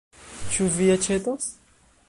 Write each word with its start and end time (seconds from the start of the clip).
Ĉu 0.55 0.65
vi 0.77 0.89
aĉetos? 0.95 1.51